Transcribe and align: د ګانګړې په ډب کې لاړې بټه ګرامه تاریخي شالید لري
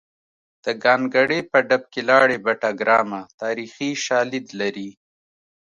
د 0.63 0.65
ګانګړې 0.83 1.39
په 1.51 1.57
ډب 1.67 1.83
کې 1.91 2.01
لاړې 2.09 2.37
بټه 2.45 2.71
ګرامه 2.81 3.21
تاریخي 3.41 3.89
شالید 4.05 4.47
لري 4.59 4.89